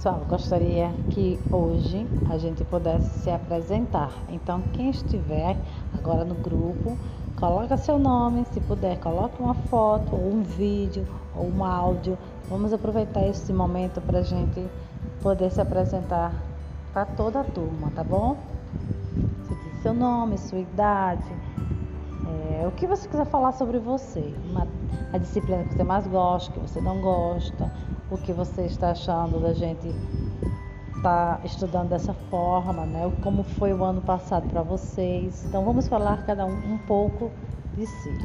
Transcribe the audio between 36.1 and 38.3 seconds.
cada um um pouco de si.